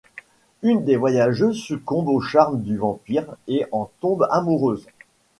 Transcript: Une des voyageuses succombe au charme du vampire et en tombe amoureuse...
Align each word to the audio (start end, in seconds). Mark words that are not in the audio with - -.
Une 0.63 0.83
des 0.83 0.95
voyageuses 0.95 1.59
succombe 1.61 2.07
au 2.07 2.19
charme 2.21 2.59
du 2.63 2.75
vampire 2.75 3.35
et 3.47 3.67
en 3.71 3.87
tombe 3.99 4.27
amoureuse... 4.31 4.87